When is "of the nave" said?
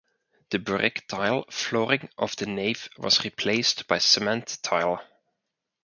2.17-2.89